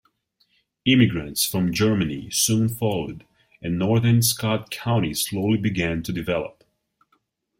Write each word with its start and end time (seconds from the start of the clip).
Immigrants 0.83 1.45
from 1.45 1.71
Germany 1.71 2.31
soon 2.31 2.69
followed, 2.69 3.23
and 3.61 3.77
northern 3.77 4.23
Scott 4.23 4.71
County 4.71 5.13
slowly 5.13 5.59
began 5.59 6.01
to 6.01 6.11
develop. 6.11 6.63